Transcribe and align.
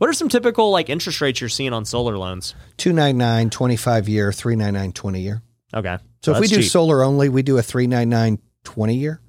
What 0.00 0.08
are 0.08 0.14
some 0.14 0.30
typical 0.30 0.70
like 0.70 0.88
interest 0.88 1.20
rates 1.20 1.42
you're 1.42 1.50
seeing 1.50 1.74
on 1.74 1.84
solar 1.84 2.16
loans? 2.16 2.54
299 2.78 3.50
25 3.50 4.08
year, 4.08 4.32
399 4.32 4.92
20 4.92 5.20
year. 5.20 5.42
Okay. 5.74 5.98
So 6.22 6.32
if 6.32 6.40
we 6.40 6.46
do 6.46 6.62
cheap. 6.62 6.70
solar 6.70 7.04
only, 7.04 7.28
we 7.28 7.42
do 7.42 7.58
a 7.58 7.62
399 7.62 8.38
20 8.64 8.94
year. 8.94 9.20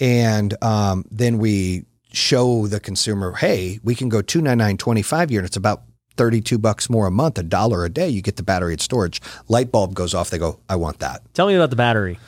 And 0.00 0.60
um, 0.60 1.04
then 1.12 1.38
we 1.38 1.84
show 2.12 2.66
the 2.66 2.80
consumer, 2.80 3.34
hey, 3.34 3.78
we 3.84 3.94
can 3.94 4.08
go 4.08 4.22
299 4.22 4.76
25 4.76 5.30
year 5.30 5.38
and 5.38 5.46
it's 5.46 5.56
about 5.56 5.84
32 6.16 6.58
bucks 6.58 6.90
more 6.90 7.06
a 7.06 7.12
month, 7.12 7.38
a 7.38 7.44
dollar 7.44 7.84
a 7.84 7.88
day. 7.88 8.08
You 8.08 8.22
get 8.22 8.34
the 8.34 8.42
battery 8.42 8.72
and 8.72 8.80
storage. 8.80 9.22
Light 9.46 9.70
bulb 9.70 9.94
goes 9.94 10.14
off. 10.14 10.30
They 10.30 10.38
go, 10.38 10.58
I 10.68 10.74
want 10.74 10.98
that. 10.98 11.22
Tell 11.32 11.46
me 11.46 11.54
about 11.54 11.70
the 11.70 11.76
battery. 11.76 12.18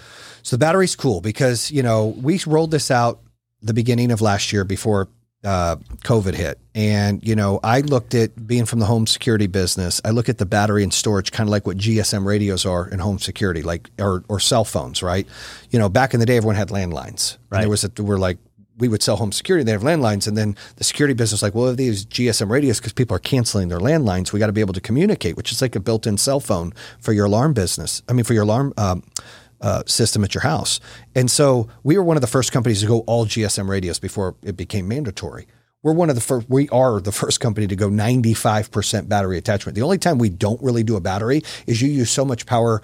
So 0.45 0.55
the 0.55 0.61
battery's 0.61 0.95
cool 0.95 1.21
because, 1.21 1.73
you 1.73 1.83
know, 1.83 2.15
we 2.23 2.41
rolled 2.47 2.71
this 2.71 2.93
out 2.93 3.21
the 3.63 3.75
beginning 3.75 4.13
of 4.13 4.21
last 4.21 4.53
year 4.53 4.63
before 4.63 5.09
uh, 5.45 5.77
COVID 6.05 6.35
hit. 6.35 6.59
And, 6.75 7.27
you 7.27 7.37
know, 7.37 7.61
I 7.63 7.81
looked 7.81 8.15
at 8.15 8.47
being 8.47 8.65
from 8.65 8.81
the 8.81 8.87
home 8.87 9.07
security 9.07 9.47
business, 9.47 10.01
I 10.05 10.11
look 10.11 10.29
at 10.29 10.39
the 10.39 10.47
battery 10.47 10.83
and 10.83 10.93
storage 10.93 11.31
kind 11.33 11.49
of 11.49 11.53
like 11.53 11.67
what 11.67 11.77
GSM 11.77 12.25
radios 12.25 12.67
are 12.67 12.89
in 12.89 12.99
home 12.99 13.19
security, 13.19 13.63
like, 13.63 13.91
or, 13.99 14.25
or 14.29 14.41
cell 14.41 14.65
phones, 14.65 15.03
right? 15.03 15.27
You 15.71 15.79
know, 15.79 15.89
back 15.89 16.15
in 16.15 16.21
the 16.21 16.27
day, 16.27 16.37
everyone 16.37 16.57
had 16.57 16.69
landlines. 16.69 17.37
Right. 17.51 17.59
And 17.59 17.63
there 17.63 17.71
was 17.71 17.85
a, 17.85 18.03
we're 18.03 18.19
like, 18.19 18.39
we 18.79 18.89
would 18.89 19.03
sell 19.03 19.17
home 19.17 19.31
security, 19.31 19.65
they 19.65 19.73
have 19.73 19.83
landlines. 19.83 20.27
And 20.27 20.37
then 20.37 20.57
the 20.77 20.85
security 20.85 21.15
business, 21.15 21.43
like, 21.43 21.55
well, 21.55 21.73
these 21.75 22.05
GSM 22.07 22.51
radios, 22.51 22.81
because 22.81 22.93
people 22.93 23.17
are 23.17 23.21
canceling 23.21 23.69
their 23.69 23.79
landlines, 23.79 24.33
we 24.33 24.41
got 24.41 24.47
to 24.47 24.53
be 24.53 24.61
able 24.61 24.75
to 24.75 24.81
communicate, 24.81 25.37
which 25.37 25.53
is 25.53 25.63
like 25.63 25.77
a 25.77 25.81
built 25.81 26.07
in 26.07 26.19
cell 26.19 26.41
phone 26.41 26.73
for 26.99 27.13
your 27.13 27.27
alarm 27.27 27.53
business. 27.53 28.03
I 28.09 28.13
mean, 28.13 28.25
for 28.25 28.35
your 28.35 28.43
alarm, 28.43 28.75
um, 28.77 29.05
uh, 29.65 29.83
system 29.87 30.23
at 30.23 30.35
your 30.35 30.43
house. 30.43 30.79
And 31.15 31.31
so 31.31 31.69
we 31.83 31.97
were 31.97 32.05
one 32.05 32.19
of 32.19 32.21
the 32.21 32.27
first 32.27 32.53
companies 32.53 32.83
to 32.83 32.87
go 32.87 33.01
all 33.01 33.25
GSM 33.25 33.67
radios 33.67 33.99
before 33.99 34.37
it 34.43 34.57
became 34.57 34.87
mandatory. 34.87 35.47
We're 35.83 35.95
one 35.95 36.11
of 36.11 36.15
the 36.15 36.21
first, 36.21 36.49
we 36.49 36.69
are 36.69 37.01
the 37.01 37.13
first 37.13 37.41
company 37.41 37.67
to 37.67 37.77
go 37.77 37.89
95% 37.89 39.09
battery 39.09 39.39
attachment. 39.39 39.75
The 39.75 39.83
only 39.83 39.99
time 39.99 40.19
we 40.19 40.29
don't 40.29 40.63
really 40.63 40.83
do 40.83 40.97
a 40.97 41.01
battery 41.01 41.43
is 41.67 41.81
you 41.81 41.91
use 41.91 42.11
so 42.11 42.25
much 42.25 42.47
power 42.47 42.83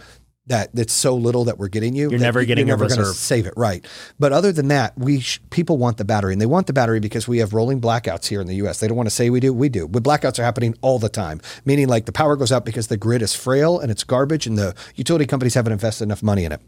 that 0.50 0.70
that's 0.74 0.92
so 0.92 1.14
little 1.14 1.44
that 1.46 1.58
we're 1.58 1.68
getting 1.68 1.94
you. 1.94 2.10
You're 2.10 2.20
never 2.20 2.44
getting 2.44 2.64
a 2.64 2.68
never 2.68 2.86
gonna 2.88 3.00
reserve. 3.00 3.16
save 3.16 3.46
it. 3.46 3.54
Right. 3.56 3.86
But 4.18 4.32
other 4.32 4.52
than 4.52 4.68
that, 4.68 4.96
we 4.98 5.20
sh- 5.20 5.40
people 5.50 5.78
want 5.78 5.96
the 5.96 6.04
battery 6.04 6.32
and 6.32 6.40
they 6.40 6.46
want 6.46 6.66
the 6.66 6.72
battery 6.72 7.00
because 7.00 7.26
we 7.26 7.38
have 7.38 7.54
rolling 7.54 7.80
blackouts 7.80 8.26
here 8.26 8.40
in 8.40 8.46
the 8.46 8.56
US. 8.56 8.80
They 8.80 8.88
don't 8.88 8.96
want 8.96 9.08
to 9.08 9.14
say 9.14 9.30
we 9.30 9.40
do. 9.40 9.52
We 9.52 9.68
do. 9.68 9.88
But 9.88 10.02
blackouts 10.02 10.38
are 10.38 10.44
happening 10.44 10.74
all 10.82 10.98
the 10.98 11.08
time, 11.08 11.40
meaning 11.64 11.88
like 11.88 12.06
the 12.06 12.12
power 12.12 12.36
goes 12.36 12.52
out 12.52 12.64
because 12.64 12.88
the 12.88 12.96
grid 12.96 13.22
is 13.22 13.34
frail 13.34 13.78
and 13.78 13.90
it's 13.90 14.04
garbage 14.04 14.46
and 14.46 14.58
the 14.58 14.74
utility 14.96 15.26
companies 15.26 15.54
haven't 15.54 15.72
invested 15.72 16.04
enough 16.04 16.22
money 16.22 16.44
in 16.44 16.52
it. 16.52 16.60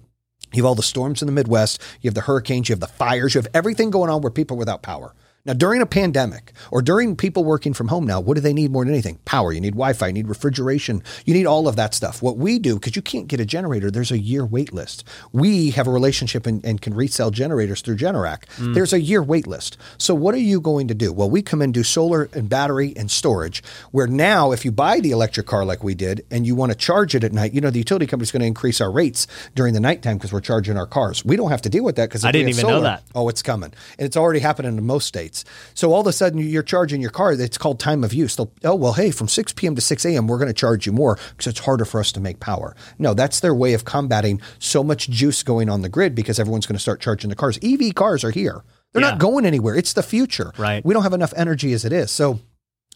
You 0.53 0.63
have 0.63 0.67
all 0.67 0.75
the 0.75 0.83
storms 0.83 1.23
in 1.23 1.27
the 1.27 1.33
Midwest, 1.33 1.81
you 2.01 2.09
have 2.09 2.15
the 2.15 2.21
hurricanes, 2.23 2.69
you 2.69 2.75
have 2.75 2.81
the 2.81 2.87
fires, 2.87 3.35
you 3.35 3.41
have 3.41 3.49
everything 3.55 3.91
going 3.91 4.11
on 4.11 4.21
where 4.21 4.31
people 4.31 4.57
are 4.57 4.59
without 4.59 4.83
power. 4.83 5.15
Now, 5.45 5.55
during 5.55 5.83
a 5.83 5.87
pandemic 5.87 6.53
or 6.71 6.83
during 6.83 7.17
people 7.17 7.43
working 7.43 7.75
from 7.75 7.89
home 7.89 8.07
now, 8.07 8.21
what 8.21 8.35
do 8.35 8.41
they 8.41 8.53
need 8.53 8.71
more 8.71 8.85
than 8.85 8.95
anything? 8.95 9.19
Power. 9.25 9.53
You 9.53 9.61
need 9.61 9.73
Wi 9.73 9.93
Fi, 9.93 10.07
you 10.07 10.13
need 10.13 10.29
refrigeration, 10.29 11.03
you 11.25 11.35
need 11.35 11.47
all 11.47 11.67
of 11.67 11.75
that 11.75 11.95
stuff. 11.95 12.23
What 12.23 12.37
we 12.37 12.61
do, 12.61 12.75
because 12.77 12.95
you 12.95 13.03
can't 13.03 13.27
get 13.27 13.41
a 13.41 13.45
generator, 13.45 13.91
there's 13.91 14.13
a 14.13 14.19
year 14.19 14.47
wait 14.47 14.73
list. 14.73 15.03
We 15.33 15.71
have 15.71 15.89
a 15.89 15.91
relationship 15.91 16.47
and, 16.47 16.65
and 16.65 16.81
can 16.81 16.95
resell 16.95 17.33
generators 17.33 17.81
through 17.81 17.97
Generac. 17.97 18.45
Mm. 18.59 18.75
There's 18.75 18.93
a 18.93 19.01
year 19.01 19.21
wait 19.21 19.49
list. 19.49 19.77
So, 19.99 20.15
what 20.15 20.33
are 20.37 20.39
you 20.39 20.61
going 20.61 20.87
to 20.87 20.95
do? 20.95 21.13
Well, 21.13 21.29
we 21.29 21.43
come 21.43 21.61
and 21.61 21.75
do 21.75 21.83
solar 21.83 22.29
and 22.35 22.49
battery 22.49 22.93
and 22.97 23.11
storage, 23.11 23.65
where 23.91 24.07
now, 24.07 24.53
if 24.53 24.65
you 24.65 24.71
buy 24.71 25.01
the 25.01 25.11
electric 25.11 25.47
car 25.47 25.65
like 25.65 25.83
we 25.83 25.97
did 25.97 26.25
and 26.31 26.47
you 26.47 26.55
want 26.55 26.71
to 26.71 26.79
charge 26.79 27.17
it 27.17 27.25
at 27.25 27.33
night, 27.33 27.53
you 27.53 27.61
know, 27.61 27.71
the 27.71 27.79
utility 27.79 28.07
company's 28.07 28.31
going 28.31 28.43
to 28.43 28.47
increase 28.47 28.81
our 28.81 28.93
rates 28.93 29.27
during 29.57 29.75
the 29.75 29.81
nighttime 29.81 30.19
because 30.19 30.33
we're 30.33 30.41
charging 30.41 30.77
our 30.77 30.87
cars. 30.87 31.25
We 31.25 31.35
don't 31.35 31.51
have 31.51 31.63
to 31.63 31.69
deal 31.69 31.83
with 31.83 31.97
that 31.97 32.11
because 32.11 32.25
I 32.25 32.31
didn't 32.31 32.51
even 32.51 32.69
know 32.69 32.83
that. 32.83 33.03
Oh, 33.13 33.29
it's 33.29 33.43
coming. 33.43 33.73
And 33.99 34.07
it's 34.07 34.17
already 34.17 34.39
happening 34.39 34.79
in 34.79 34.87
most 34.87 35.09
states. 35.09 35.32
So 35.75 35.93
all 35.93 36.01
of 36.01 36.07
a 36.07 36.13
sudden 36.13 36.39
you're 36.39 36.63
charging 36.63 37.01
your 37.01 37.11
car. 37.11 37.33
It's 37.33 37.59
called 37.59 37.81
time 37.81 38.05
of 38.05 38.13
use. 38.13 38.37
They'll, 38.37 38.53
oh, 38.65 38.75
well, 38.75 38.93
hey, 38.93 39.11
from 39.11 39.29
6 39.29 39.53
p.m. 39.55 39.75
to 39.75 39.81
6 39.81 40.05
a.m., 40.05 40.27
we're 40.27 40.39
going 40.39 40.49
to 40.49 40.55
charge 40.55 40.87
you 40.87 40.93
more 40.93 41.19
because 41.31 41.47
it's 41.49 41.61
harder 41.61 41.85
for 41.85 42.01
us 42.01 42.13
to 42.13 42.21
make 42.21 42.41
power. 42.41 42.75
No, 42.99 43.15
that's 43.15 43.41
their 43.41 43.55
way 43.55 43.73
of 43.75 43.85
combating 43.85 44.41
so 44.59 44.83
much 44.85 45.09
juice 45.09 45.43
going 45.43 45.69
on 45.69 45.83
the 45.83 45.89
grid 45.89 46.15
because 46.15 46.39
everyone's 46.39 46.67
going 46.67 46.77
to 46.77 46.83
start 46.83 47.01
charging 47.01 47.31
the 47.31 47.37
cars. 47.37 47.59
EV 47.63 47.95
cars 47.95 48.25
are 48.25 48.31
here. 48.31 48.63
They're 48.93 49.03
Yeah. 49.03 49.11
not 49.11 49.19
going 49.21 49.47
anywhere. 49.47 49.75
It's 49.75 49.93
the 49.95 50.03
future. 50.03 50.53
Right. 50.59 50.85
We 50.85 50.93
don't 50.95 51.03
have 51.03 51.15
enough 51.15 51.33
energy 51.37 51.73
as 51.73 51.85
it 51.85 51.93
is. 51.93 52.11
So 52.11 52.41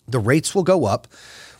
the 0.08 0.18
rates 0.18 0.54
will 0.54 0.62
go 0.62 0.84
up. 0.84 1.08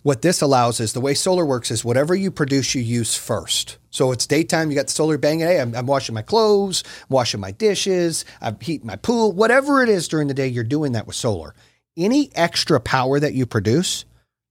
What 0.03 0.21
this 0.21 0.41
allows 0.41 0.79
is 0.79 0.93
the 0.93 1.01
way 1.01 1.13
solar 1.13 1.45
works 1.45 1.71
is 1.71 1.83
whatever 1.83 2.15
you 2.15 2.31
produce, 2.31 2.75
you 2.75 2.81
use 2.81 3.15
first. 3.15 3.77
So 3.89 4.11
it's 4.11 4.27
daytime, 4.27 4.69
you 4.69 4.75
got 4.75 4.87
the 4.87 4.93
solar 4.93 5.17
banging. 5.17 5.47
Hey, 5.47 5.59
I'm, 5.59 5.75
I'm 5.75 5.87
washing 5.87 6.15
my 6.15 6.21
clothes, 6.21 6.83
I'm 6.85 7.15
washing 7.15 7.39
my 7.39 7.51
dishes, 7.51 8.25
I'm 8.41 8.59
heating 8.59 8.87
my 8.87 8.95
pool, 8.95 9.31
whatever 9.31 9.81
it 9.81 9.89
is 9.89 10.07
during 10.07 10.27
the 10.27 10.33
day, 10.33 10.47
you're 10.47 10.63
doing 10.63 10.91
that 10.93 11.07
with 11.07 11.15
solar. 11.15 11.55
Any 11.95 12.29
extra 12.35 12.79
power 12.79 13.19
that 13.19 13.33
you 13.33 13.45
produce 13.45 14.05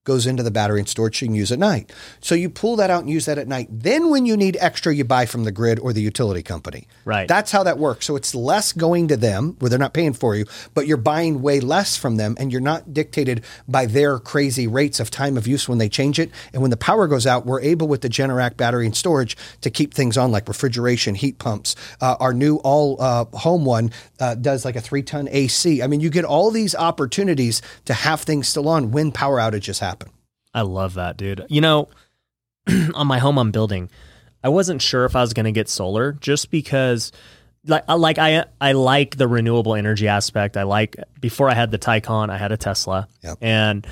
goes 0.06 0.26
into 0.26 0.42
the 0.42 0.50
battery 0.50 0.78
and 0.78 0.88
storage 0.88 1.20
you 1.20 1.28
can 1.28 1.34
use 1.34 1.52
at 1.52 1.58
night. 1.58 1.92
So 2.20 2.34
you 2.34 2.48
pull 2.48 2.76
that 2.76 2.88
out 2.88 3.02
and 3.02 3.10
use 3.10 3.26
that 3.26 3.38
at 3.38 3.48
night. 3.48 3.68
Then 3.70 4.10
when 4.10 4.24
you 4.24 4.36
need 4.36 4.56
extra, 4.60 4.94
you 4.94 5.04
buy 5.04 5.26
from 5.26 5.44
the 5.44 5.52
grid 5.52 5.78
or 5.80 5.92
the 5.92 6.00
utility 6.00 6.42
company. 6.42 6.86
Right. 7.04 7.28
That's 7.28 7.50
how 7.50 7.64
that 7.64 7.76
works. 7.76 8.06
So 8.06 8.16
it's 8.16 8.34
less 8.34 8.72
going 8.72 9.08
to 9.08 9.16
them 9.16 9.56
where 9.58 9.68
they're 9.68 9.78
not 9.78 9.92
paying 9.92 10.14
for 10.14 10.34
you, 10.34 10.46
but 10.72 10.86
you're 10.86 10.96
buying 10.96 11.42
way 11.42 11.60
less 11.60 11.96
from 11.96 12.16
them 12.16 12.36
and 12.38 12.52
you're 12.52 12.60
not 12.60 12.94
dictated 12.94 13.44
by 13.68 13.86
their 13.86 14.18
crazy 14.18 14.66
rates 14.66 15.00
of 15.00 15.10
time 15.10 15.36
of 15.36 15.46
use 15.46 15.68
when 15.68 15.78
they 15.78 15.88
change 15.88 16.18
it. 16.18 16.30
And 16.52 16.62
when 16.62 16.70
the 16.70 16.76
power 16.76 17.08
goes 17.08 17.26
out, 17.26 17.44
we're 17.44 17.60
able 17.60 17.88
with 17.88 18.00
the 18.00 18.08
Generac 18.08 18.56
battery 18.56 18.86
and 18.86 18.96
storage 18.96 19.36
to 19.62 19.70
keep 19.70 19.92
things 19.92 20.16
on 20.16 20.30
like 20.30 20.46
refrigeration, 20.46 21.16
heat 21.16 21.38
pumps. 21.38 21.74
Uh, 22.00 22.16
our 22.20 22.32
new 22.32 22.56
all 22.58 22.96
uh, 23.02 23.24
home 23.36 23.64
one 23.64 23.90
uh, 24.20 24.36
does 24.36 24.64
like 24.64 24.76
a 24.76 24.80
three 24.80 25.02
ton 25.02 25.28
AC. 25.32 25.82
I 25.82 25.88
mean, 25.88 26.00
you 26.00 26.10
get 26.10 26.24
all 26.24 26.52
these 26.52 26.76
opportunities 26.76 27.60
to 27.86 27.94
have 27.94 28.20
things 28.20 28.46
still 28.46 28.68
on 28.68 28.92
when 28.92 29.10
power 29.10 29.38
outages 29.38 29.80
happen. 29.80 29.95
I 30.56 30.62
love 30.62 30.94
that, 30.94 31.18
dude. 31.18 31.44
You 31.50 31.60
know, 31.60 31.88
on 32.94 33.06
my 33.06 33.18
home 33.18 33.38
I'm 33.38 33.50
building, 33.52 33.90
I 34.42 34.48
wasn't 34.48 34.80
sure 34.80 35.04
if 35.04 35.14
I 35.14 35.20
was 35.20 35.34
going 35.34 35.44
to 35.44 35.52
get 35.52 35.68
solar 35.68 36.12
just 36.12 36.50
because 36.50 37.12
like 37.66 37.84
I 37.88 37.94
like 37.94 38.18
I 38.18 38.44
I 38.58 38.72
like 38.72 39.16
the 39.16 39.28
renewable 39.28 39.74
energy 39.74 40.08
aspect. 40.08 40.56
I 40.56 40.62
like 40.62 40.96
before 41.20 41.50
I 41.50 41.54
had 41.54 41.70
the 41.70 41.78
Taycan, 41.78 42.30
I 42.30 42.38
had 42.38 42.52
a 42.52 42.56
Tesla. 42.56 43.06
Yep. 43.22 43.38
And 43.42 43.86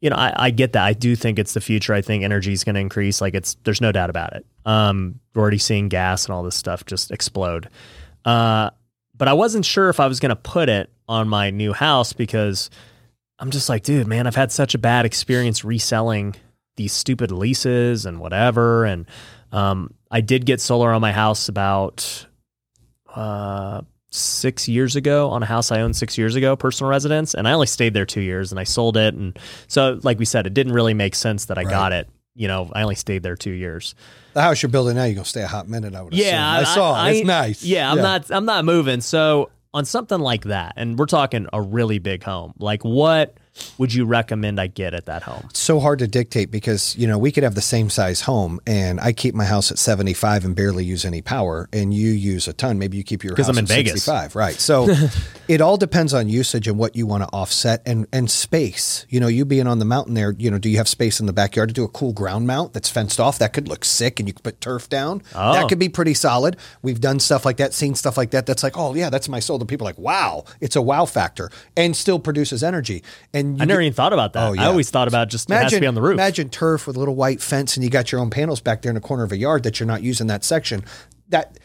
you 0.00 0.10
know, 0.10 0.16
I, 0.16 0.32
I 0.46 0.50
get 0.50 0.72
that. 0.72 0.84
I 0.84 0.94
do 0.94 1.14
think 1.14 1.38
it's 1.38 1.54
the 1.54 1.60
future. 1.60 1.94
I 1.94 2.00
think 2.00 2.24
energy 2.24 2.52
is 2.52 2.64
going 2.64 2.74
to 2.74 2.80
increase. 2.80 3.20
Like 3.20 3.34
it's 3.34 3.56
there's 3.62 3.80
no 3.80 3.92
doubt 3.92 4.10
about 4.10 4.34
it. 4.34 4.44
Um, 4.66 5.20
we're 5.34 5.42
already 5.42 5.58
seeing 5.58 5.88
gas 5.88 6.24
and 6.26 6.34
all 6.34 6.42
this 6.42 6.56
stuff 6.56 6.84
just 6.86 7.12
explode. 7.12 7.68
Uh, 8.24 8.70
but 9.16 9.28
I 9.28 9.34
wasn't 9.34 9.64
sure 9.64 9.90
if 9.90 10.00
I 10.00 10.08
was 10.08 10.18
going 10.18 10.30
to 10.30 10.36
put 10.36 10.68
it 10.68 10.90
on 11.08 11.28
my 11.28 11.50
new 11.50 11.72
house 11.72 12.12
because 12.12 12.68
I'm 13.40 13.50
just 13.50 13.68
like, 13.68 13.82
dude, 13.82 14.06
man, 14.06 14.26
I've 14.26 14.36
had 14.36 14.52
such 14.52 14.74
a 14.74 14.78
bad 14.78 15.06
experience 15.06 15.64
reselling 15.64 16.36
these 16.76 16.92
stupid 16.92 17.32
leases 17.32 18.04
and 18.06 18.20
whatever. 18.20 18.84
And 18.84 19.06
um, 19.50 19.94
I 20.10 20.20
did 20.20 20.44
get 20.46 20.60
solar 20.60 20.92
on 20.92 21.00
my 21.00 21.12
house 21.12 21.48
about 21.48 22.26
uh, 23.14 23.80
six 24.10 24.68
years 24.68 24.96
ago 24.96 25.30
on 25.30 25.42
a 25.42 25.46
house 25.46 25.72
I 25.72 25.80
owned 25.80 25.96
six 25.96 26.18
years 26.18 26.34
ago, 26.36 26.54
personal 26.56 26.90
residence, 26.90 27.34
and 27.34 27.48
I 27.48 27.52
only 27.52 27.66
stayed 27.66 27.94
there 27.94 28.06
two 28.06 28.20
years 28.20 28.52
and 28.52 28.60
I 28.60 28.64
sold 28.64 28.96
it. 28.96 29.14
And 29.14 29.38
so, 29.68 29.98
like 30.02 30.18
we 30.18 30.24
said, 30.24 30.46
it 30.46 30.54
didn't 30.54 30.72
really 30.74 30.94
make 30.94 31.14
sense 31.14 31.46
that 31.46 31.58
I 31.58 31.62
Right. 31.62 31.70
got 31.70 31.92
it. 31.92 32.08
You 32.34 32.46
know, 32.48 32.70
I 32.74 32.82
only 32.82 32.94
stayed 32.94 33.22
there 33.22 33.36
two 33.36 33.50
years. 33.52 33.94
The 34.34 34.42
house 34.42 34.62
you're 34.62 34.70
building 34.70 34.94
now, 34.96 35.04
you're 35.04 35.14
going 35.14 35.24
to 35.24 35.28
stay 35.28 35.42
a 35.42 35.48
hot 35.48 35.68
minute, 35.68 35.94
I 35.94 36.02
would 36.02 36.12
assume. 36.12 36.26
Yeah, 36.26 36.50
I, 36.58 36.64
saw 36.64 37.06
it. 37.06 37.16
It's 37.16 37.26
nice. 37.26 37.64
Yeah, 37.64 37.90
I'm 37.90 37.98
not. 37.98 38.30
I'm 38.30 38.44
not 38.44 38.64
moving. 38.64 39.00
So 39.00 39.50
on 39.72 39.84
something 39.84 40.20
like 40.20 40.44
that, 40.44 40.74
and 40.76 40.98
we're 40.98 41.06
talking 41.06 41.46
a 41.52 41.60
really 41.60 41.98
big 41.98 42.22
home. 42.22 42.52
Like, 42.58 42.84
what 42.84 43.36
would 43.78 43.92
you 43.92 44.04
recommend 44.04 44.60
I 44.60 44.66
get 44.66 44.94
at 44.94 45.06
that 45.06 45.22
home? 45.24 45.48
so 45.52 45.80
hard 45.80 45.98
to 45.98 46.06
dictate 46.06 46.50
because 46.50 46.96
you 46.96 47.06
know 47.06 47.18
we 47.18 47.32
could 47.32 47.42
have 47.42 47.54
the 47.54 47.60
same 47.60 47.90
size 47.90 48.22
home 48.22 48.60
and 48.66 49.00
I 49.00 49.12
keep 49.12 49.34
my 49.34 49.44
house 49.44 49.70
at 49.70 49.78
75 49.78 50.44
and 50.44 50.54
barely 50.54 50.84
use 50.84 51.04
any 51.04 51.22
power 51.22 51.68
and 51.72 51.92
you 51.92 52.10
use 52.10 52.48
a 52.48 52.52
ton. 52.52 52.78
Maybe 52.78 52.96
you 52.96 53.04
keep 53.04 53.22
your 53.24 53.36
house 53.36 53.48
I'm 53.48 53.58
in 53.58 53.64
at 53.64 53.68
Vegas. 53.68 54.04
65 54.04 54.36
right. 54.36 54.54
So 54.54 54.88
it 55.48 55.60
all 55.60 55.76
depends 55.76 56.14
on 56.14 56.28
usage 56.28 56.68
and 56.68 56.78
what 56.78 56.96
you 56.96 57.06
want 57.06 57.22
to 57.22 57.28
offset 57.30 57.82
and 57.86 58.06
and 58.12 58.30
space. 58.30 59.06
You 59.08 59.20
know 59.20 59.28
you 59.28 59.44
being 59.44 59.66
on 59.66 59.78
the 59.78 59.84
mountain 59.84 60.14
there 60.14 60.34
you 60.38 60.50
know 60.50 60.58
do 60.58 60.68
you 60.68 60.76
have 60.78 60.88
space 60.88 61.20
in 61.20 61.26
the 61.26 61.32
backyard 61.32 61.68
to 61.68 61.74
do 61.74 61.84
a 61.84 61.88
cool 61.88 62.12
ground 62.12 62.46
mount 62.46 62.72
that's 62.72 62.88
fenced 62.88 63.20
off? 63.20 63.38
That 63.38 63.52
could 63.52 63.68
look 63.68 63.84
sick 63.84 64.20
and 64.20 64.28
you 64.28 64.32
could 64.32 64.44
put 64.44 64.60
turf 64.60 64.88
down. 64.88 65.22
Oh. 65.34 65.52
that 65.52 65.68
could 65.68 65.78
be 65.78 65.88
pretty 65.88 66.14
solid. 66.14 66.56
We've 66.82 67.00
done 67.00 67.20
stuff 67.20 67.44
like 67.44 67.56
that 67.58 67.74
seen 67.74 67.94
stuff 67.94 68.16
like 68.16 68.30
that 68.30 68.46
that's 68.46 68.62
like 68.62 68.76
oh 68.76 68.94
yeah 68.94 69.10
that's 69.10 69.28
my 69.28 69.40
solar 69.40 69.64
people 69.64 69.86
are 69.86 69.90
like 69.90 69.98
wow 69.98 70.44
it's 70.60 70.76
a 70.76 70.82
wow 70.82 71.04
factor 71.04 71.50
and 71.76 71.96
still 71.96 72.18
produces 72.18 72.62
energy. 72.62 73.02
And 73.32 73.39
you 73.56 73.62
I 73.62 73.64
never 73.64 73.80
get- 73.80 73.86
even 73.86 73.94
thought 73.94 74.12
about 74.12 74.32
that. 74.34 74.48
Oh, 74.48 74.52
yeah. 74.52 74.62
I 74.62 74.66
always 74.66 74.90
thought 74.90 75.08
about 75.08 75.28
just 75.28 75.50
it 75.50 75.54
has 75.54 75.72
to 75.72 75.80
be 75.80 75.86
on 75.86 75.94
the 75.94 76.02
roof. 76.02 76.14
Imagine 76.14 76.48
turf 76.48 76.86
with 76.86 76.96
a 76.96 76.98
little 76.98 77.14
white 77.14 77.40
fence, 77.40 77.76
and 77.76 77.84
you 77.84 77.90
got 77.90 78.12
your 78.12 78.20
own 78.20 78.30
panels 78.30 78.60
back 78.60 78.82
there 78.82 78.90
in 78.90 78.94
the 78.94 79.00
corner 79.00 79.22
of 79.24 79.32
a 79.32 79.36
yard 79.36 79.62
that 79.64 79.80
you're 79.80 79.86
not 79.86 80.02
using 80.02 80.26
that 80.28 80.44
section. 80.44 80.84
That 81.28 81.58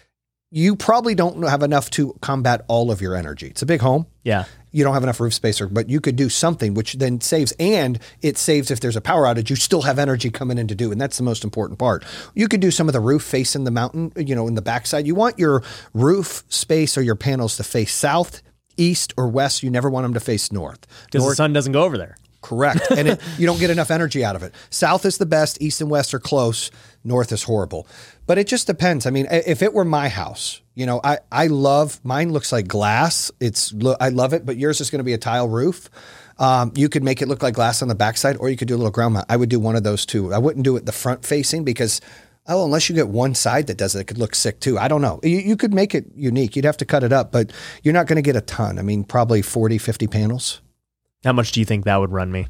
you 0.52 0.76
probably 0.76 1.16
don't 1.16 1.42
have 1.44 1.64
enough 1.64 1.90
to 1.92 2.16
combat 2.22 2.64
all 2.68 2.92
of 2.92 3.02
your 3.02 3.16
energy. 3.16 3.48
It's 3.48 3.62
a 3.62 3.66
big 3.66 3.82
home. 3.82 4.06
yeah. 4.24 4.46
You 4.72 4.84
don't 4.84 4.94
have 4.94 5.04
enough 5.04 5.22
roof 5.22 5.34
space, 5.34 5.62
or, 5.62 5.70
but 5.70 5.90
you 5.90 6.02
could 6.02 6.18
do 6.18 6.28
something 6.28 6.74
which 6.74 6.96
then 6.96 7.22
saves, 7.22 7.54
and 7.62 7.98
it 8.22 8.38
saves 8.38 8.70
if 8.70 8.82
there's 8.82 8.98
a 8.98 9.02
power 9.02 9.24
outage. 9.24 9.50
You 9.50 9.56
still 9.56 9.84
have 9.84 9.98
energy 9.98 10.30
coming 10.30 10.58
in 10.58 10.68
to 10.68 10.76
do, 10.76 10.92
and 10.92 11.00
that's 11.00 11.16
the 11.16 11.24
most 11.24 11.46
important 11.46 11.80
part. 11.80 12.04
You 12.34 12.50
could 12.50 12.60
do 12.60 12.72
some 12.72 12.90
of 12.90 12.94
the 12.94 13.00
roof 13.00 13.24
facing 13.24 13.64
the 13.64 13.72
mountain, 13.72 14.12
you 14.18 14.36
know, 14.36 14.50
in 14.50 14.56
the 14.56 14.62
backside. 14.62 15.08
You 15.08 15.16
want 15.16 15.40
your 15.40 15.64
roof 15.94 16.44
space 16.50 16.98
or 16.98 17.02
your 17.02 17.16
panels 17.16 17.56
to 17.56 17.64
face 17.64 17.94
south, 17.94 18.42
east, 18.78 19.14
or 19.18 19.28
west. 19.28 19.64
You 19.64 19.70
never 19.70 19.90
want 19.90 20.06
them 20.06 20.14
to 20.14 20.20
face 20.20 20.52
north. 20.52 20.86
Because 21.06 21.28
the 21.28 21.36
sun 21.36 21.54
doesn't 21.54 21.74
go 21.74 21.84
over 21.84 21.98
there. 21.98 22.18
Correct. 22.42 22.82
And 22.96 23.08
it, 23.10 23.22
you 23.38 23.46
don't 23.46 23.60
get 23.60 23.72
enough 23.72 23.92
energy 23.92 24.24
out 24.24 24.36
of 24.36 24.44
it. 24.44 24.54
South 24.70 25.06
is 25.06 25.18
the 25.18 25.26
best, 25.26 25.62
east 25.62 25.82
and 25.82 25.90
west 25.90 26.14
are 26.14 26.20
close, 26.20 26.70
north 27.04 27.32
is 27.32 27.44
horrible. 27.44 27.88
But 28.28 28.38
it 28.38 28.48
just 28.48 28.68
depends. 28.68 29.06
I 29.06 29.10
mean, 29.10 29.28
if 29.30 29.62
it 29.62 29.74
were 29.74 29.84
my 29.84 30.10
house, 30.10 30.62
you 30.76 30.86
know, 30.86 31.02
I, 31.04 31.20
I 31.32 31.48
love 31.48 32.00
mine 32.04 32.32
looks 32.32 32.52
like 32.52 32.68
glass. 32.68 33.32
It's 33.40 33.74
I 34.00 34.10
love 34.10 34.34
it, 34.34 34.46
but 34.46 34.58
yours 34.58 34.80
is 34.80 34.90
going 34.90 35.00
to 35.00 35.04
be 35.04 35.14
a 35.14 35.18
tile 35.18 35.48
roof. 35.48 35.90
Um, 36.38 36.72
you 36.76 36.90
could 36.90 37.04
make 37.04 37.22
it 37.22 37.28
look 37.28 37.42
like 37.42 37.54
glass 37.54 37.82
on 37.82 37.88
the 37.88 37.96
backside, 37.96 38.38
or 38.38 38.50
you 38.50 38.58
could 38.58 38.68
do 38.68 38.76
a 38.76 38.78
little 38.78 38.92
ground 38.92 39.14
mount. 39.14 39.26
I 39.30 39.38
would 39.38 39.50
do 39.50 39.60
one 39.60 39.76
of 39.76 39.84
those 39.84 40.06
two. 40.06 40.34
I 40.34 40.38
wouldn't 40.38 40.66
do 40.66 40.76
it 40.76 40.86
the 40.86 40.92
front 40.92 41.26
facing 41.26 41.64
because 41.64 42.02
Oh, 42.48 42.64
unless 42.64 42.90
you 42.90 42.96
get 42.96 43.08
one 43.08 43.34
side 43.34 43.68
that 43.68 43.78
does 43.78 43.96
it, 43.96 44.02
it 44.02 44.04
could 44.06 44.20
look 44.20 44.36
sick 44.36 44.60
too. 44.60 44.78
I 44.78 44.88
don't 44.88 45.02
know. 45.02 45.20
You, 45.24 45.38
you 45.38 45.58
could 45.58 45.74
make 45.74 45.96
it 45.96 46.06
unique. 46.16 46.56
You'd 46.56 46.66
have 46.66 46.78
to 46.78 46.86
cut 46.86 47.04
it 47.04 47.12
up, 47.12 47.32
but 47.32 47.52
you're 47.82 47.94
not 47.94 48.08
going 48.08 48.18
to 48.18 48.22
get 48.22 48.36
a 48.36 48.42
ton. 48.42 48.78
I 48.78 48.84
mean, 48.84 49.04
probably 49.04 49.42
40, 49.42 49.78
50 49.78 50.08
panels. 50.08 50.62
How 51.24 51.34
much 51.34 51.52
do 51.52 51.60
you 51.60 51.66
think 51.66 51.86
that 51.86 51.98
would 51.98 52.12
run 52.12 52.32
me? 52.32 52.48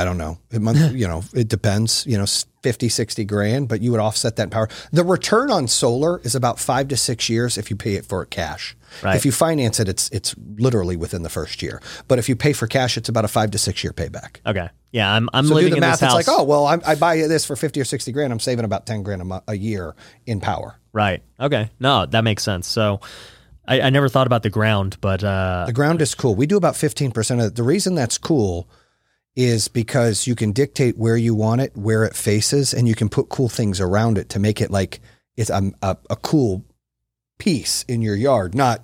I 0.00 0.04
don't 0.04 0.16
know. 0.16 0.38
It 0.50 0.62
must, 0.62 0.94
you 0.94 1.06
know, 1.06 1.22
it 1.34 1.48
depends, 1.48 2.06
you 2.06 2.16
know, 2.16 2.24
50, 2.62 2.88
60 2.88 3.24
grand, 3.26 3.68
but 3.68 3.82
you 3.82 3.90
would 3.90 4.00
offset 4.00 4.36
that 4.36 4.50
power. 4.50 4.68
The 4.92 5.04
return 5.04 5.50
on 5.50 5.68
solar 5.68 6.20
is 6.20 6.34
about 6.34 6.58
five 6.58 6.88
to 6.88 6.96
six 6.96 7.28
years 7.28 7.58
if 7.58 7.68
you 7.68 7.76
pay 7.76 7.94
it 7.94 8.06
for 8.06 8.24
cash. 8.24 8.74
Right. 9.02 9.14
If 9.14 9.26
you 9.26 9.32
finance 9.32 9.78
it, 9.78 9.88
it's 9.88 10.08
it's 10.08 10.34
literally 10.56 10.96
within 10.96 11.22
the 11.22 11.28
first 11.28 11.62
year. 11.62 11.82
But 12.08 12.18
if 12.18 12.28
you 12.30 12.34
pay 12.34 12.54
for 12.54 12.66
cash, 12.66 12.96
it's 12.96 13.10
about 13.10 13.26
a 13.26 13.28
five 13.28 13.50
to 13.50 13.58
six 13.58 13.84
year 13.84 13.92
payback. 13.92 14.38
Okay. 14.46 14.68
Yeah, 14.90 15.12
I'm 15.12 15.28
I'm 15.34 15.46
so 15.46 15.54
living 15.54 15.70
do 15.70 15.74
the 15.76 15.80
math. 15.82 16.02
It's 16.02 16.14
like, 16.14 16.28
oh 16.28 16.44
well, 16.44 16.66
I'm, 16.66 16.80
i 16.86 16.94
buy 16.94 17.16
this 17.16 17.44
for 17.44 17.56
fifty 17.56 17.80
or 17.80 17.84
sixty 17.84 18.10
grand. 18.10 18.32
I'm 18.32 18.40
saving 18.40 18.64
about 18.64 18.86
ten 18.86 19.02
grand 19.02 19.22
a, 19.22 19.24
mo- 19.26 19.42
a 19.46 19.54
year 19.54 19.94
in 20.26 20.40
power. 20.40 20.76
Right. 20.92 21.22
Okay. 21.38 21.70
No, 21.78 22.06
that 22.06 22.24
makes 22.24 22.42
sense. 22.42 22.66
So. 22.66 23.00
I, 23.68 23.82
I 23.82 23.90
never 23.90 24.08
thought 24.08 24.26
about 24.26 24.42
the 24.42 24.50
ground, 24.50 24.96
but 25.00 25.22
uh, 25.22 25.64
the 25.66 25.72
ground 25.72 26.02
is 26.02 26.16
cool. 26.16 26.34
We 26.34 26.46
do 26.46 26.56
about 26.56 26.74
fifteen 26.74 27.12
percent 27.12 27.40
of 27.40 27.48
it. 27.48 27.56
The 27.56 27.62
reason 27.62 27.94
that's 27.94 28.18
cool 28.18 28.68
is 29.36 29.68
because 29.68 30.26
you 30.26 30.34
can 30.34 30.52
dictate 30.52 30.98
where 30.98 31.16
you 31.16 31.34
want 31.34 31.60
it, 31.60 31.76
where 31.76 32.04
it 32.04 32.14
faces, 32.14 32.74
and 32.74 32.88
you 32.88 32.94
can 32.94 33.08
put 33.08 33.28
cool 33.28 33.48
things 33.48 33.80
around 33.80 34.18
it 34.18 34.28
to 34.30 34.38
make 34.38 34.60
it 34.60 34.70
like 34.70 35.00
it's 35.36 35.50
a, 35.50 35.72
a, 35.82 35.96
a 36.10 36.16
cool 36.16 36.64
piece 37.38 37.84
in 37.88 38.02
your 38.02 38.16
yard, 38.16 38.54
not 38.54 38.82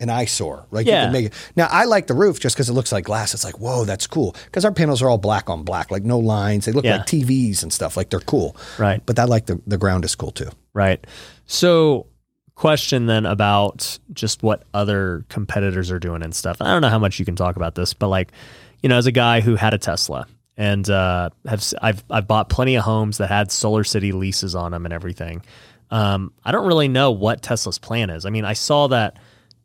an 0.00 0.10
eyesore. 0.10 0.66
Right? 0.70 0.84
Yeah. 0.84 1.02
You 1.02 1.06
can 1.06 1.12
make 1.12 1.26
it. 1.26 1.52
Now, 1.56 1.68
I 1.70 1.84
like 1.84 2.08
the 2.08 2.14
roof 2.14 2.40
just 2.40 2.56
because 2.56 2.68
it 2.68 2.72
looks 2.72 2.90
like 2.92 3.04
glass. 3.04 3.34
It's 3.34 3.44
like, 3.44 3.60
whoa, 3.60 3.84
that's 3.84 4.06
cool. 4.06 4.34
Because 4.46 4.64
our 4.64 4.72
panels 4.72 5.00
are 5.02 5.08
all 5.08 5.18
black 5.18 5.48
on 5.48 5.62
black, 5.62 5.90
like 5.90 6.02
no 6.02 6.18
lines. 6.18 6.66
They 6.66 6.72
look 6.72 6.84
yeah. 6.84 6.98
like 6.98 7.06
TVs 7.06 7.62
and 7.62 7.72
stuff. 7.72 7.96
Like 7.96 8.10
they're 8.10 8.20
cool. 8.20 8.56
Right. 8.78 9.00
But 9.06 9.18
I 9.18 9.24
like 9.24 9.46
the, 9.46 9.60
the 9.66 9.78
ground 9.78 10.04
is 10.04 10.14
cool 10.14 10.32
too. 10.32 10.50
Right. 10.74 11.06
So, 11.46 12.06
question 12.54 13.06
then 13.06 13.24
about 13.24 13.98
just 14.12 14.42
what 14.42 14.64
other 14.74 15.24
competitors 15.28 15.90
are 15.90 15.98
doing 15.98 16.22
and 16.22 16.34
stuff. 16.34 16.60
I 16.60 16.66
don't 16.66 16.82
know 16.82 16.90
how 16.90 16.98
much 16.98 17.18
you 17.18 17.24
can 17.24 17.36
talk 17.36 17.56
about 17.56 17.74
this, 17.74 17.94
but 17.94 18.08
like, 18.08 18.32
you 18.82 18.88
know, 18.88 18.96
as 18.96 19.06
a 19.06 19.12
guy 19.12 19.40
who 19.40 19.56
had 19.56 19.74
a 19.74 19.78
Tesla 19.78 20.26
and 20.56 20.88
uh, 20.90 21.30
have 21.46 21.72
I've 21.80 22.04
I've 22.10 22.26
bought 22.26 22.48
plenty 22.48 22.76
of 22.76 22.84
homes 22.84 23.18
that 23.18 23.28
had 23.28 23.50
Solar 23.50 23.84
City 23.84 24.12
leases 24.12 24.54
on 24.54 24.72
them 24.72 24.84
and 24.84 24.92
everything. 24.92 25.42
Um, 25.90 26.32
I 26.44 26.52
don't 26.52 26.66
really 26.66 26.88
know 26.88 27.10
what 27.10 27.42
Tesla's 27.42 27.78
plan 27.78 28.10
is. 28.10 28.24
I 28.24 28.30
mean, 28.30 28.44
I 28.44 28.54
saw 28.54 28.88
that 28.88 29.18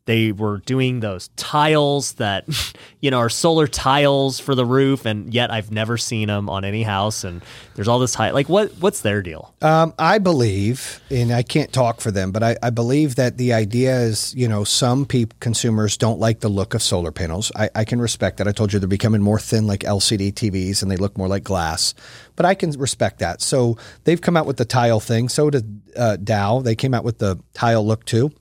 they 0.08 0.32
were 0.32 0.60
doing 0.60 1.02
those 1.02 1.28
tiles 1.36 2.14
that 2.14 2.46
you 3.02 3.12
know 3.12 3.20
are 3.20 3.30
solar 3.30 3.68
tiles 3.68 4.40
for 4.40 4.56
the 4.56 4.66
roof 4.66 5.06
and 5.06 5.34
yet 5.34 5.52
i've 5.52 5.72
never 5.72 5.98
seen 5.98 6.28
them 6.28 6.50
on 6.50 6.66
any 6.66 6.82
house 6.82 7.24
and 7.24 7.44
there's 7.76 7.88
all 7.88 8.00
this 8.00 8.16
high 8.16 8.32
like 8.32 8.50
what 8.50 8.72
what's 8.80 9.02
their 9.02 9.22
deal? 9.22 9.54
Um, 9.62 9.94
i 10.00 10.18
believe 10.18 11.00
and 11.12 11.32
i 11.32 11.44
can't 11.44 11.72
talk 11.72 12.02
for 12.02 12.10
them 12.10 12.32
but 12.32 12.42
I, 12.42 12.58
I, 12.64 12.70
believe 12.72 13.16
that 13.16 13.38
the 13.38 13.54
idea 13.54 14.00
is 14.00 14.34
you 14.34 14.48
know 14.48 14.64
some 14.64 15.06
people 15.06 15.38
consumers 15.40 15.98
don't 15.98 16.20
like 16.20 16.40
the 16.40 16.50
look 16.50 16.74
of 16.74 16.82
solar 16.82 17.12
panels. 17.12 17.52
I, 17.56 17.70
I 17.76 17.84
can 17.84 18.00
respect 18.00 18.38
that. 18.38 18.48
I 18.48 18.52
told 18.52 18.72
you 18.72 18.80
they're 18.80 18.88
becoming 18.88 19.22
more 19.22 19.40
thin 19.40 19.68
like 19.68 19.82
lcd 19.82 20.34
tvs 20.34 20.82
and 20.82 20.90
they 20.90 20.98
look 20.98 21.18
more 21.18 21.28
like 21.28 21.44
glass 21.44 21.94
but 22.36 22.46
i 22.46 22.56
can 22.56 22.72
respect 22.72 23.20
that. 23.20 23.42
So 23.42 23.78
they've 24.06 24.22
come 24.22 24.38
out 24.38 24.46
with 24.46 24.58
the 24.58 24.66
tile 24.66 25.00
thing. 25.00 25.28
So 25.28 25.50
did 25.50 25.82
uh, 25.98 26.16
dow. 26.18 26.62
They 26.62 26.76
came 26.76 26.94
out 26.94 27.04
with 27.04 27.18
the 27.18 27.40
tile 27.54 27.86
look 27.86 28.06
too 28.06 28.32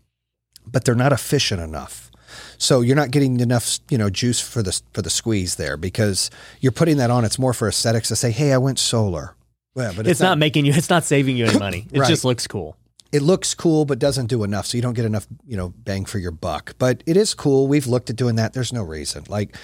but 0.66 0.84
they're 0.84 0.94
not 0.94 1.12
efficient 1.12 1.60
enough. 1.60 2.10
So 2.58 2.80
you're 2.80 2.96
not 2.96 3.10
getting 3.10 3.40
enough, 3.40 3.78
you 3.90 3.98
know, 3.98 4.10
juice 4.10 4.40
for 4.40 4.62
the 4.62 4.80
for 4.92 5.02
the 5.02 5.10
squeeze 5.10 5.56
there 5.56 5.76
because 5.76 6.30
you're 6.60 6.72
putting 6.72 6.96
that 6.98 7.10
on. 7.10 7.24
It's 7.24 7.38
more 7.38 7.52
for 7.52 7.68
aesthetics 7.68 8.08
to 8.08 8.16
say, 8.16 8.30
"Hey, 8.30 8.52
I 8.52 8.58
went 8.58 8.78
solar." 8.78 9.34
Yeah, 9.74 9.92
but 9.94 10.00
it's, 10.00 10.12
it's 10.12 10.20
not, 10.20 10.30
not, 10.30 10.38
making 10.38 10.64
you. 10.64 10.72
It's 10.74 10.88
not 10.88 11.04
saving 11.04 11.36
you 11.36 11.46
any 11.46 11.58
money. 11.58 11.86
It 11.92 12.00
right. 12.00 12.08
just 12.08 12.24
looks 12.24 12.46
cool. 12.46 12.76
It 13.12 13.22
looks 13.22 13.54
cool, 13.54 13.84
but 13.84 13.98
doesn't 13.98 14.26
do 14.26 14.42
enough. 14.42 14.66
So 14.66 14.76
you 14.76 14.82
don't 14.82 14.94
get 14.94 15.04
enough, 15.04 15.26
you 15.46 15.56
know, 15.56 15.68
bang 15.68 16.04
for 16.06 16.18
your 16.18 16.32
buck. 16.32 16.74
But 16.78 17.02
it 17.06 17.16
is 17.16 17.34
cool. 17.34 17.68
We've 17.68 17.86
looked 17.86 18.10
at 18.10 18.16
doing 18.16 18.34
that. 18.36 18.52
There's 18.52 18.72
no 18.72 18.82
reason. 18.82 19.24
Like 19.28 19.54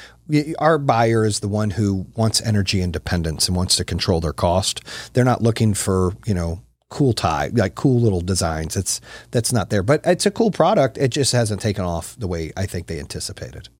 our 0.58 0.78
buyer 0.78 1.24
is 1.24 1.40
the 1.40 1.48
one 1.48 1.70
who 1.70 2.06
wants 2.14 2.40
energy 2.42 2.80
independence 2.80 3.48
and 3.48 3.56
wants 3.56 3.76
to 3.76 3.84
control 3.84 4.20
their 4.20 4.32
cost. 4.32 4.82
They're 5.12 5.24
not 5.24 5.42
looking 5.42 5.74
for, 5.74 6.12
you 6.24 6.34
know, 6.34 6.62
cool 6.92 7.14
tie, 7.14 7.50
like 7.54 7.74
cool 7.74 7.98
little 7.98 8.20
designs. 8.20 8.76
It's 8.76 9.00
that's 9.30 9.52
not 9.52 9.70
there, 9.70 9.82
but 9.82 10.02
it's 10.04 10.26
a 10.26 10.30
cool 10.30 10.50
product. 10.50 10.98
It 10.98 11.08
just 11.08 11.32
hasn't 11.32 11.62
taken 11.62 11.84
off 11.84 12.14
the 12.18 12.28
way 12.28 12.52
I 12.56 12.66
think 12.66 12.86
they 12.86 13.00
anticipated. 13.00 13.68